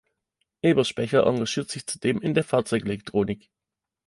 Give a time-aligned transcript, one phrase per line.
[0.63, 3.51] Eberspächer engagiert sich zudem in der Fahrzeugelektronik.